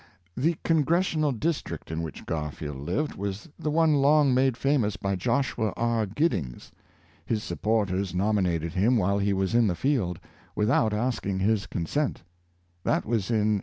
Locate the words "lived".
2.79-3.13